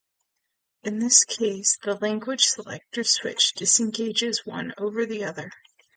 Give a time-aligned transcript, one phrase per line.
[0.81, 1.95] In this case, the
[2.39, 5.51] selector switch disengages one over the other.